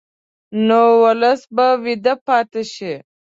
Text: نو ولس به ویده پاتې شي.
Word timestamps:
نو 0.67 0.83
ولس 1.03 1.41
به 1.55 1.67
ویده 1.83 2.13
پاتې 2.27 2.61
شي. 2.73 2.93